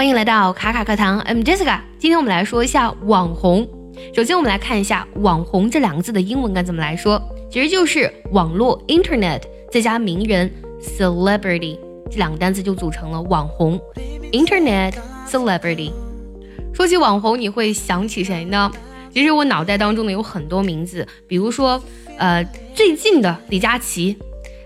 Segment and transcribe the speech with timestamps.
[0.00, 1.78] 欢迎来到卡卡课堂，I'm Jessica。
[1.98, 3.68] 今天我们来说一下网红。
[4.14, 10.50] 首先，我们来看一下“网红”这两个字的英文该怎么来说，其实就是网络 （Internet） 再加名人
[10.80, 11.78] （Celebrity）
[12.10, 13.78] 这两个单词就组成了网红
[14.32, 14.94] （Internet
[15.28, 15.92] Celebrity）。
[16.72, 18.72] 说起网红，你会想起谁呢？
[19.12, 21.78] 其实我脑袋当中呢有很多名字，比如说，
[22.16, 22.42] 呃，
[22.74, 24.16] 最近的李佳琦，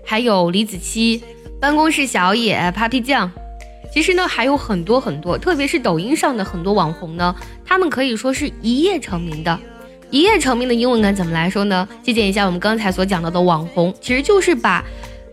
[0.05, 1.21] 还有李子柒，
[1.59, 3.29] 办公室小野、Papi 酱。
[3.95, 7.33] 其实呢，还有很多很多，特别是抖音上的很多网红呢，
[7.63, 9.57] 他们可以说是一夜成名的。
[10.11, 11.87] 一夜成名的英文该怎么来说呢？
[12.03, 14.83] 借鉴一下我们刚才所讲到的网红，其实就是把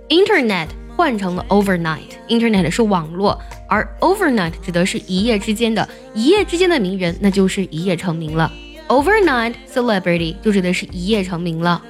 [0.09, 2.13] internet 换成了 overnight。
[2.29, 3.37] internet 是网络，
[3.69, 8.49] 而 overnight 指的是一夜之间的，一夜之间的名人，那就是一夜成名了。
[8.87, 11.83] overnight celebrity 就指的是一夜成名了。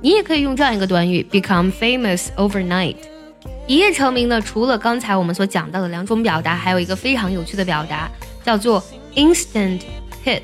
[0.00, 2.96] 你也可以用这样一个短语，become famous overnight。
[3.68, 8.10] 一夜成名呢，除了刚才我们所讲到的两种表达，还有一个非常有趣的表达，
[8.42, 8.82] 叫做
[9.14, 9.82] instant
[10.24, 10.40] hit。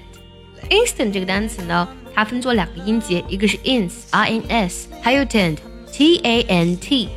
[0.69, 7.09] instant 这个单词呢，它分作两个音节，一个是 ins，i n s，还有 tent，t a n t。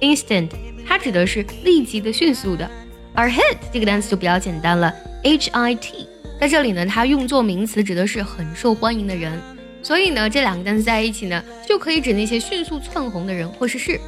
[0.00, 0.48] instant
[0.88, 2.68] 它指的是立即的、迅速的，
[3.12, 4.90] 而 hit 这个单词就比较简单了
[5.22, 6.08] ，h i t。
[6.40, 9.38] 在这里呢，它用作名词，指的是很受欢迎的人。
[9.82, 14.00] 所以呢，这两个单词在一起呢，就可以指那些迅速窜红的人或是事。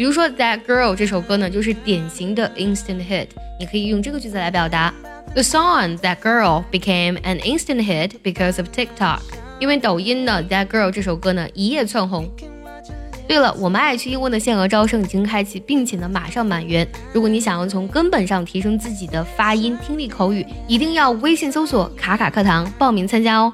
[0.00, 3.26] 比如说《That Girl》这首歌呢，就是典型的 instant hit。
[3.58, 4.94] 你可以用这个句子来表达
[5.34, 9.18] ：The song That Girl became an instant hit because of TikTok。
[9.58, 12.26] 因为抖音呢，《That Girl》这首歌呢一夜窜红。
[13.28, 16.88] 对了，我们爱趣英文的限额招生已经开启，并且呢马上满员。
[17.12, 23.52] 如果你想要从根本上提升自己的发音、听力、口语，一定要微信搜索“卡卡课堂”报名参加哦。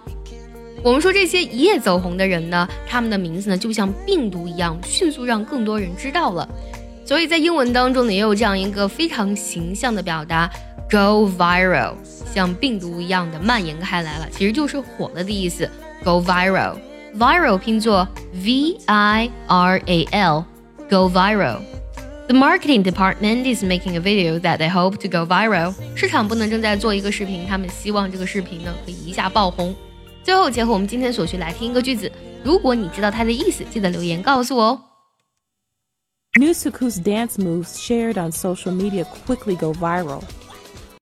[0.86, 6.48] 我们说这些一夜走红的人呢，他们的名字呢就像病毒一样，迅速让更多人知道了。
[7.04, 10.48] 所以在英文当中呢，也有这样一个非常形象的表达
[10.88, 11.94] ，go viral，
[12.32, 15.68] 像病毒一样的蔓延开来了，其实就是火了的意思。
[16.04, 21.58] go viral，viral 拼作 v i r a l，go viral。
[22.28, 25.74] The marketing department is making a video that they hope to go viral。
[25.96, 29.74] 市场部呢正在做一个视频，他们希望这个视频呢可以一下爆红。
[30.26, 32.10] 最后，结合我们今天所学来听一个句子。
[32.42, 34.82] 如果你知道它的意思，记得留言告诉我哦。
[36.40, 40.20] Nusuku's dance moves shared on social media quickly go viral.